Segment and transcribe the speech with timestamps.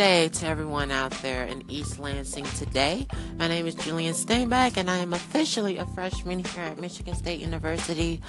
[0.00, 3.06] day to everyone out there in East Lansing today.
[3.36, 7.38] My name is Julian Steinbeck, and I am officially a freshman here at Michigan State
[7.38, 8.22] University.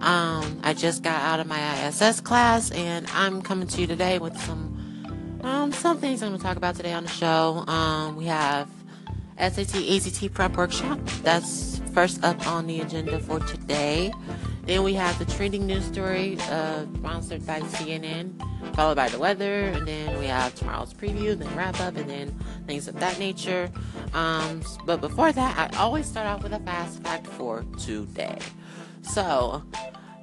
[0.00, 4.18] Um, I just got out of my ISS class, and I'm coming to you today
[4.18, 7.62] with some um, some things I'm going to talk about today on the show.
[7.68, 8.70] Um, we have
[9.38, 10.98] SAT ACT prep workshop.
[11.22, 14.14] That's first up on the agenda for today.
[14.68, 18.36] Then we have the trending news story uh, sponsored by CNN,
[18.76, 22.38] followed by the weather, and then we have tomorrow's preview, then wrap up, and then
[22.66, 23.70] things of that nature.
[24.12, 28.36] Um, but before that, I always start off with a fast fact for today.
[29.00, 29.62] So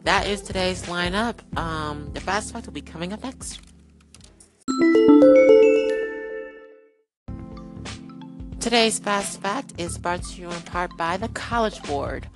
[0.04, 1.40] that is today's lineup.
[1.57, 3.62] Um, the fast fact will be coming up next.
[8.66, 12.27] Today's fast fact is brought to you in part by the College Board.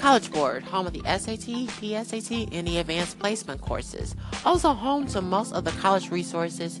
[0.00, 4.16] College Board, home of the SAT, PSAT, and the advanced placement courses.
[4.46, 6.80] Also home to most of the college resources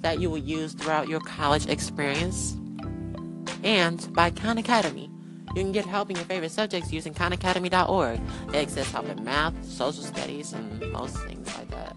[0.00, 2.56] that you will use throughout your college experience.
[3.62, 5.10] And by Khan Academy.
[5.54, 8.20] You can get help in your favorite subjects using khanacademy.org.
[8.50, 11.96] They access help in math, social studies, and most things like that.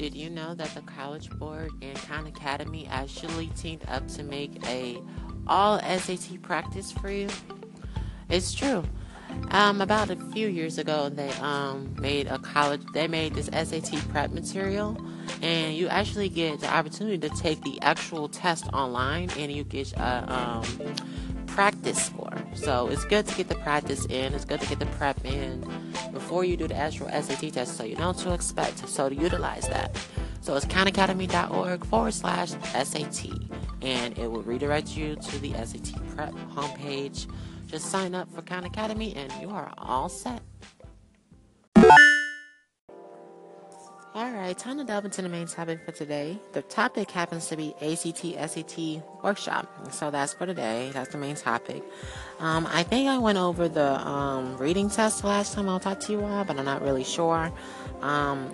[0.00, 4.66] Did you know that the College Board and Khan Academy actually teamed up to make
[4.66, 4.98] a
[5.46, 7.28] all SAT practice for you?
[8.30, 8.82] It's true.
[9.50, 12.80] Um, about a few years ago, they um, made a college.
[12.94, 14.96] They made this SAT prep material,
[15.42, 19.92] and you actually get the opportunity to take the actual test online, and you get
[19.98, 20.64] a um,
[21.80, 22.36] practice score.
[22.54, 24.34] So it's good to get the practice in.
[24.34, 25.60] It's good to get the prep in
[26.12, 28.88] before you do the actual SAT test so you know what to expect.
[28.88, 29.96] So to utilize that.
[30.40, 33.30] So it's khanacademy.org forward slash SAT.
[33.82, 37.26] And it will redirect you to the SAT prep homepage.
[37.66, 40.42] Just sign up for Khan Academy and you are all set.
[44.12, 46.36] Alright, time to delve into the main topic for today.
[46.50, 49.68] The topic happens to be ACT SAT workshop.
[49.92, 50.90] So that's for today.
[50.92, 51.84] That's the main topic.
[52.40, 56.12] Um, I think I went over the um, reading test last time I'll talk to
[56.12, 57.52] you all, but I'm not really sure.
[58.00, 58.52] Um,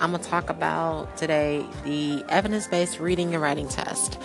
[0.00, 4.18] I'm to talk about today the evidence based reading and writing test.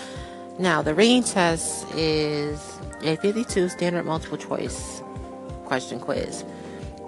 [0.58, 5.04] Now, the reading test is a 52 standard multiple choice
[5.66, 6.44] question quiz.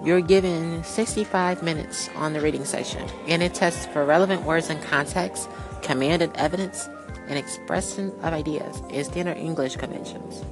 [0.04, 4.80] You're given 65 minutes on the reading section, and it tests for relevant words and
[4.82, 5.48] context,
[5.82, 6.88] commanded evidence,
[7.28, 10.44] and expression of ideas in standard English conventions.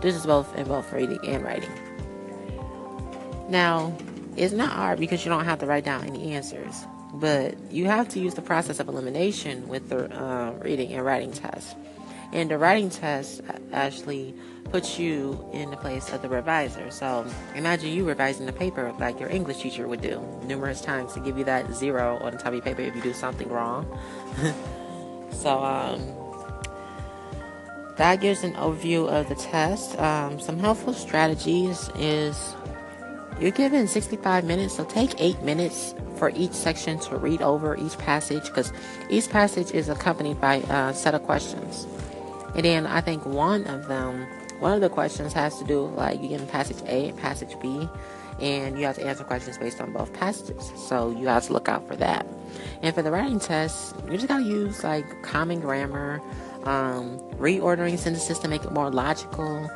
[0.00, 1.70] This is both in both reading and writing.
[3.48, 3.96] Now,
[4.36, 8.08] it's not hard because you don't have to write down any answers, but you have
[8.10, 11.76] to use the process of elimination with the uh, reading and writing test.
[12.32, 13.40] And the writing test
[13.72, 14.34] actually
[14.70, 16.92] puts you in the place of the reviser.
[16.92, 21.20] So imagine you revising the paper like your English teacher would do numerous times to
[21.20, 23.86] give you that zero on the top of your paper if you do something wrong.
[25.30, 26.00] so um,
[27.96, 29.98] that gives an overview of the test.
[29.98, 32.54] Um, some helpful strategies is
[33.40, 37.98] you're given 65 minutes, so take eight minutes for each section to read over each
[37.98, 38.72] passage because
[39.10, 41.86] each passage is accompanied by a set of questions.
[42.56, 44.26] And then I think one of them,
[44.58, 47.88] one of the questions has to do like you get passage A and passage B,
[48.40, 50.72] and you have to answer questions based on both passages.
[50.76, 52.26] So you have to look out for that.
[52.82, 56.22] And for the writing test, you just gotta use like common grammar,
[56.64, 59.70] um, reordering sentences to make it more logical.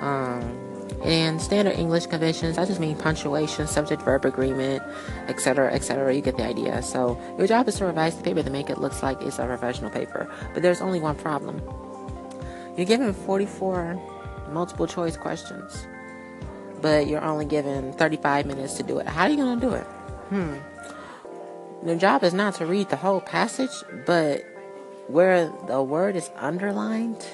[0.00, 0.68] Um,
[1.04, 4.82] and standard English conventions, I just mean punctuation, subject verb agreement,
[5.26, 6.14] etc., etc.
[6.14, 6.80] You get the idea.
[6.82, 9.46] So your job is to revise the paper to make it look like it's a
[9.46, 10.30] professional paper.
[10.54, 11.60] But there's only one problem.
[12.76, 14.00] You're given 44
[14.50, 15.86] multiple choice questions,
[16.80, 19.06] but you're only given 35 minutes to do it.
[19.06, 19.84] How are you going to do it?
[20.30, 20.56] Hmm.
[21.86, 23.70] The job is not to read the whole passage,
[24.06, 24.42] but
[25.08, 27.26] where the word is underlined,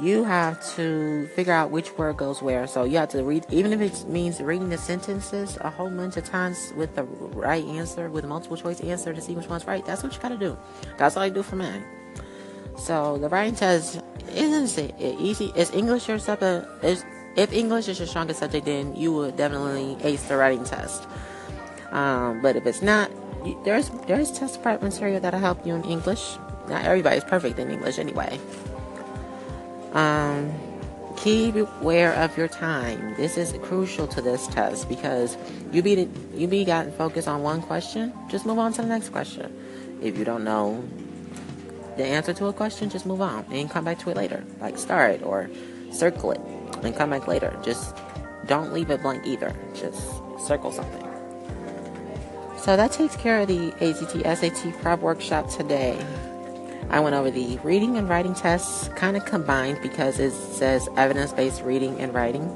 [0.00, 2.66] you have to figure out which word goes where.
[2.66, 6.16] So you have to read, even if it means reading the sentences a whole bunch
[6.16, 9.84] of times with the right answer, with multiple choice answer to see which one's right.
[9.84, 10.56] That's what you got to do.
[10.96, 11.84] That's all I do for mine.
[12.76, 14.00] So the writing test
[14.34, 15.52] isn't it easy?
[15.56, 16.66] Is English your subject?
[16.84, 17.04] Is
[17.36, 21.06] if English is your strongest subject, then you would definitely ace the writing test.
[21.90, 23.10] Um, but if it's not,
[23.64, 26.36] there's there's test prep material that'll help you in English.
[26.68, 28.38] Not everybody's perfect in English anyway.
[29.92, 30.52] Um,
[31.16, 33.14] keep aware of your time.
[33.16, 35.36] This is crucial to this test because
[35.72, 38.12] you be you be gotten focused on one question.
[38.28, 39.52] Just move on to the next question.
[40.00, 40.82] If you don't know
[41.96, 44.44] the answer to a question, just move on and come back to it later.
[44.60, 45.50] Like star it or
[45.90, 46.40] circle it
[46.82, 47.56] and come back later.
[47.62, 47.94] Just
[48.46, 49.54] don't leave it blank either.
[49.74, 50.00] Just
[50.46, 51.08] circle something.
[52.58, 55.98] So that takes care of the ACT SAT prep workshop today.
[56.90, 61.32] I went over the reading and writing tests, kind of combined because it says evidence
[61.32, 62.50] based reading and writing.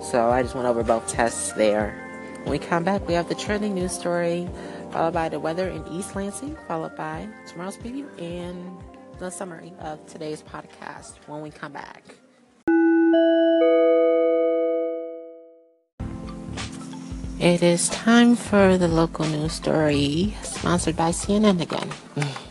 [0.00, 1.94] So I just went over both tests there.
[2.42, 4.48] When we come back, we have the trending news story,
[4.90, 8.78] followed by the weather in East Lansing, followed by tomorrow's preview and
[9.18, 12.02] the summary of today's podcast when we come back.
[17.38, 21.88] It is time for the local news story, sponsored by CNN again.
[22.14, 22.49] Mm.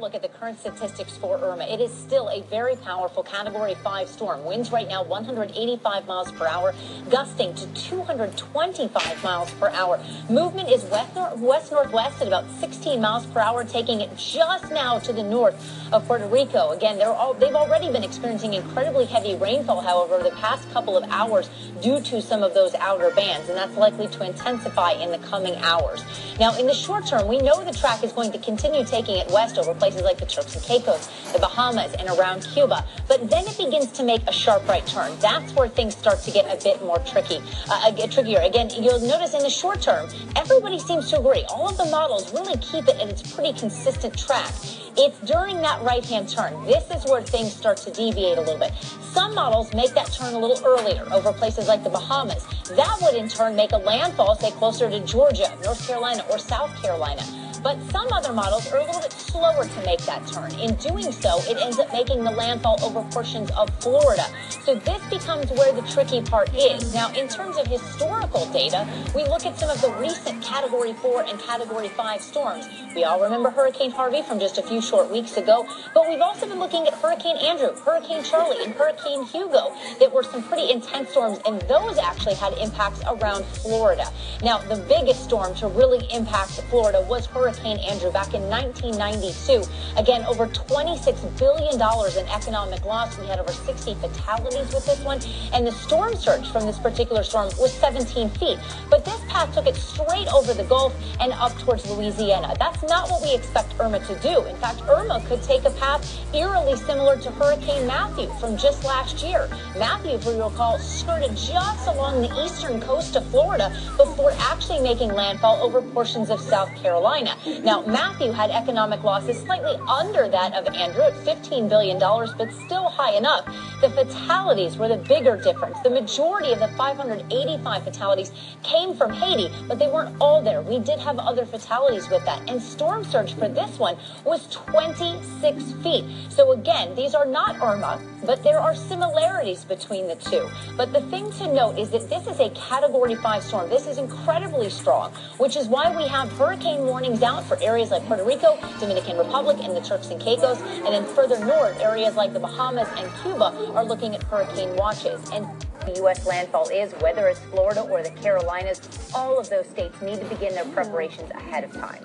[0.00, 4.08] Look at the current statistics for Irma, it is still a very powerful Category 5
[4.08, 4.44] storm.
[4.44, 6.74] Winds right now 185 miles per hour,
[7.10, 10.00] gusting to 225 miles per hour.
[10.30, 14.98] Movement is west, west northwest at about 16 miles per hour, taking it just now
[15.00, 15.56] to the north
[15.92, 16.70] of Puerto Rico.
[16.70, 21.04] Again, they're all, they've already been experiencing incredibly heavy rainfall, however, the past couple of
[21.10, 21.50] hours
[21.82, 25.56] due to some of those outer bands, and that's likely to intensify in the coming
[25.56, 26.04] hours.
[26.38, 29.30] Now, in the short term, we know the track is going to continue taking it
[29.30, 32.84] west over places like the Turks and Caicos, the Bahamas, and around Cuba.
[33.06, 35.18] But then it begins to make a sharp right turn.
[35.20, 37.40] That's where things start to get a bit more tricky,
[37.70, 38.40] uh, trickier.
[38.40, 41.44] Again, you'll notice in the short term, everybody seems to agree.
[41.48, 44.52] All of the models really keep it in its pretty consistent track.
[45.00, 46.64] It's during that right-hand turn.
[46.64, 48.72] This is where things start to deviate a little bit.
[49.12, 52.44] Some models make that turn a little earlier over places like the Bahamas.
[52.70, 56.74] That would in turn make a landfall, say, closer to Georgia, North Carolina, or South
[56.82, 57.22] Carolina.
[57.62, 60.52] But some other models are a little bit slower to make that turn.
[60.60, 64.24] In doing so, it ends up making the landfall over portions of Florida.
[64.62, 66.94] So this becomes where the tricky part is.
[66.94, 71.24] Now, in terms of historical data, we look at some of the recent Category 4
[71.24, 72.68] and Category 5 storms.
[72.94, 76.46] We all remember Hurricane Harvey from just a few short weeks ago, but we've also
[76.46, 81.10] been looking at Hurricane Andrew, Hurricane Charley, and Hurricane Hugo that were some pretty intense
[81.10, 84.10] storms, and those actually had impacts around Florida.
[84.42, 89.64] Now, the biggest storm to really impact Florida was Hurricane Hurricane Andrew back in 1992.
[89.96, 93.18] Again, over $26 billion in economic loss.
[93.18, 95.18] We had over 60 fatalities with this one.
[95.54, 98.58] And the storm surge from this particular storm was 17 feet.
[98.90, 102.54] But this path took it straight over the Gulf and up towards Louisiana.
[102.58, 104.44] That's not what we expect Irma to do.
[104.44, 106.04] In fact, Irma could take a path
[106.34, 109.48] eerily similar to Hurricane Matthew from just last year.
[109.78, 115.14] Matthew, if you recall, skirted just along the eastern coast of Florida before actually making
[115.14, 117.37] landfall over portions of South Carolina.
[117.46, 122.88] Now, Matthew had economic losses slightly under that of Andrew at $15 billion, but still
[122.88, 123.44] high enough.
[123.80, 125.78] The fatalities were the bigger difference.
[125.80, 128.32] The majority of the 585 fatalities
[128.62, 130.62] came from Haiti, but they weren't all there.
[130.62, 132.48] We did have other fatalities with that.
[132.48, 136.04] And storm surge for this one was 26 feet.
[136.28, 140.48] So again, these are not Irma, but there are similarities between the two.
[140.76, 143.70] But the thing to note is that this is a category 5 storm.
[143.70, 148.04] This is incredibly strong, which is why we have hurricane warnings out for areas like
[148.06, 150.60] Puerto Rico, Dominican Republic, and the Turks and Caicos.
[150.60, 155.20] And then further north, areas like the Bahamas and Cuba are looking at hurricane watches.
[155.30, 155.46] And
[155.86, 156.26] the U.S.
[156.26, 158.80] landfall is, whether it's Florida or the Carolinas,
[159.14, 162.04] all of those states need to begin their preparations ahead of time.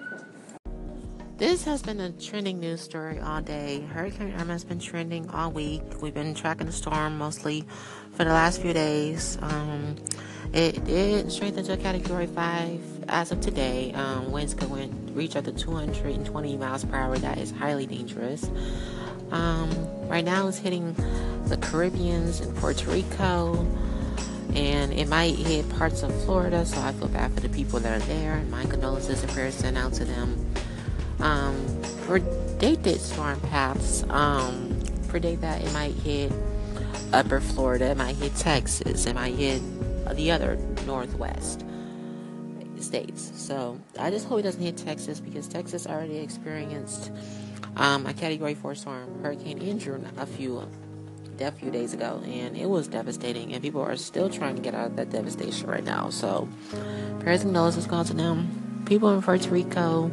[1.38, 3.82] This has been a trending news story all day.
[3.82, 5.82] Hurricane Irma has been trending all week.
[6.02, 7.66] We've been tracking the storm mostly
[8.12, 9.38] for the last few days.
[9.42, 9.96] Um,
[10.54, 13.92] it did strengthen to a Category 5 as of today.
[13.94, 14.70] Um, winds could
[15.16, 17.18] reach up to 220 miles per hour.
[17.18, 18.48] That is highly dangerous.
[19.32, 19.72] Um,
[20.08, 20.96] right now, it's hitting
[21.46, 23.66] the Caribbeans and Puerto Rico,
[24.54, 26.66] and it might hit parts of Florida.
[26.68, 28.34] So I feel bad for the people that are there.
[28.34, 30.54] And my condolences and prayers sent out to them.
[31.20, 36.32] Um, predicted storm paths um, predict that it might hit
[37.12, 39.62] upper Florida, Am I hit Texas, Am I hit
[40.16, 41.64] the other northwest
[42.84, 43.32] states.
[43.36, 47.12] So I just hope it doesn't hit Texas because Texas already experienced
[47.78, 50.68] um, a Category 4 storm, Hurricane Andrew, a few
[51.40, 53.54] a few days ago, and it was devastating.
[53.54, 56.10] And people are still trying to get out of that devastation right now.
[56.10, 56.48] So
[57.20, 58.84] prayers and condolences go to them.
[58.86, 60.12] People in Puerto Rico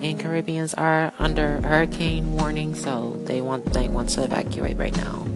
[0.00, 5.26] and Caribbeans are under hurricane warning, so they want they want to evacuate right now.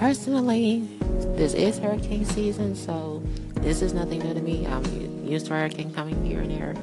[0.00, 0.88] Personally,
[1.36, 3.22] this is hurricane season, so
[3.56, 4.66] this is nothing new to me.
[4.66, 4.82] I'm
[5.26, 6.74] used to hurricane coming here and there,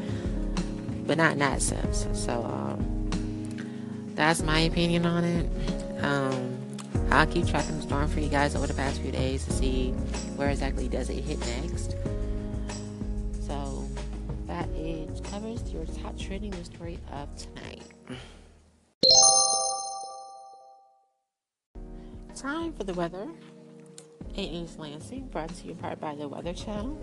[1.08, 2.06] but not that sense.
[2.14, 5.50] So um, that's my opinion on it.
[6.04, 6.60] Um,
[7.10, 9.94] I'll keep tracking the storm for you guys over the past few days to see
[10.36, 11.96] where exactly does it hit next.
[13.42, 13.84] So
[14.46, 17.82] that is covers your top trending story of tonight.
[22.48, 23.27] Time for the weather
[24.36, 26.98] in East Lansing, brought to you part by the Weather Channel.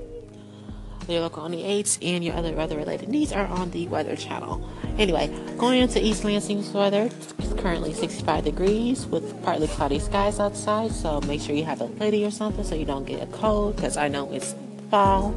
[1.07, 4.17] Your local on the 8s and your other weather related needs are on the Weather
[4.17, 4.67] Channel.
[4.97, 10.91] Anyway, going into East Lansing's weather, it's currently 65 degrees with partly cloudy skies outside,
[10.93, 13.77] so make sure you have a hoodie or something so you don't get a cold
[13.77, 14.55] because I know it's
[14.91, 15.35] fall.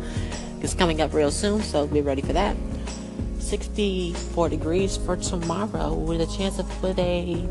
[0.61, 2.55] It's coming up real soon, so be ready for that.
[3.39, 7.45] 64 degrees for tomorrow with a chance of with a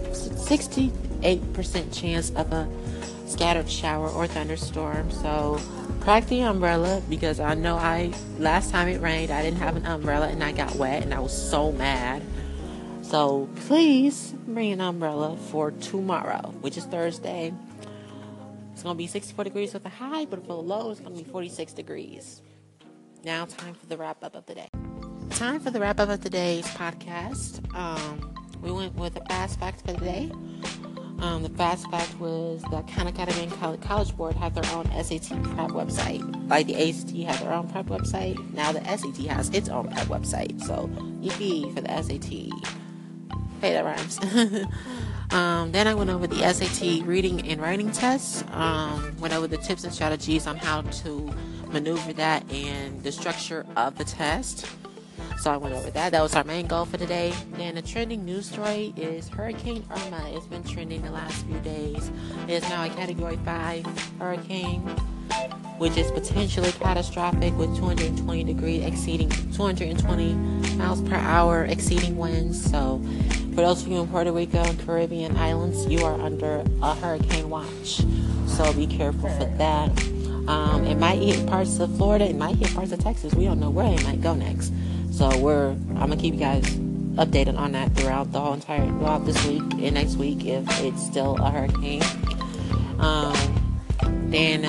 [1.26, 2.68] 68% chance of a
[3.26, 5.10] scattered shower or thunderstorm.
[5.10, 5.60] So
[6.02, 9.86] pack the umbrella because I know I last time it rained I didn't have an
[9.86, 12.22] umbrella and I got wet and I was so mad.
[13.02, 17.52] So please bring an umbrella for tomorrow, which is Thursday.
[18.72, 21.24] It's gonna be 64 degrees with a high, but for the low it's gonna be
[21.24, 22.42] 46 degrees.
[23.24, 24.68] Now time for the wrap up of the day.
[25.30, 27.74] Time for the wrap up of today's podcast.
[27.74, 30.30] Um, we went with a fast fact for the day.
[31.18, 35.42] Um, the fast fact was the Khan Academy and College Board have their own SAT
[35.42, 36.48] prep website.
[36.48, 40.06] Like the ACT has their own prep website, now the SAT has its own prep
[40.08, 40.62] website.
[40.62, 40.88] So,
[41.22, 42.52] yippee for the SAT.
[43.62, 44.18] Hey, that rhymes.
[45.30, 48.44] um, then I went over the SAT reading and writing test.
[48.50, 51.32] Um, went over the tips and strategies on how to
[51.68, 54.66] maneuver that and the structure of the test.
[55.38, 56.12] So I went over that.
[56.12, 57.32] That was our main goal for today.
[57.52, 60.30] Then the trending news story is Hurricane Irma.
[60.34, 62.10] It's been trending the last few days.
[62.48, 63.86] It is now a Category 5
[64.18, 64.80] hurricane,
[65.78, 70.34] which is potentially catastrophic with 220 degrees exceeding 220
[70.76, 72.70] miles per hour exceeding winds.
[72.70, 73.00] So
[73.50, 77.48] for those of you in Puerto Rico and Caribbean islands, you are under a hurricane
[77.48, 78.02] watch.
[78.46, 79.90] So be careful for that.
[80.48, 82.28] Um, it might hit parts of Florida.
[82.28, 83.34] It might hit parts of Texas.
[83.34, 84.72] We don't know where it might go next.
[85.16, 86.62] So we're I'm gonna keep you guys
[87.16, 91.02] updated on that throughout the whole entire throughout this week and next week if it's
[91.02, 92.02] still a hurricane.
[92.98, 93.80] Um,
[94.28, 94.66] then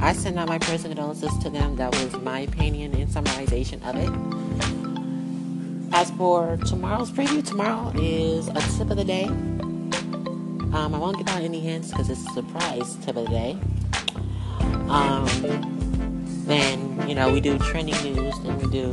[0.00, 1.74] I sent out my prayers and condolences to them.
[1.74, 5.92] That was my opinion and summarization of it.
[5.92, 9.24] As for tomorrow's preview, tomorrow is a tip of the day.
[9.24, 13.58] Um, I won't give out any hints because it's a surprise tip of the day.
[14.88, 15.73] Um,
[16.46, 18.92] then you know we do trending news then we do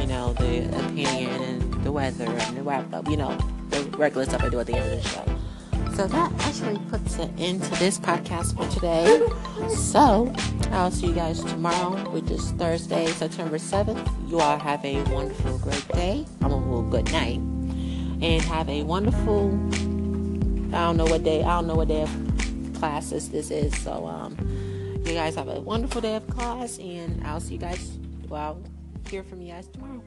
[0.00, 3.36] you know the opinion and the weather and the wrap up you know
[3.70, 5.24] the regular stuff i do at the end of the show.
[5.94, 9.20] So that actually puts an end to this podcast for today.
[9.76, 10.32] So
[10.72, 15.58] i'll see you guys tomorrow which is thursday september 7th you all have a wonderful
[15.58, 16.24] great day.
[16.40, 17.38] I'm a well, good night.
[18.22, 19.48] And have a wonderful
[20.74, 22.10] i don't know what day i don't know what day of
[22.78, 24.36] classes this is so um
[25.04, 27.98] you guys have a wonderful day of class, and I'll see you guys.
[28.28, 28.62] Well,
[29.08, 30.02] hear from you guys tomorrow.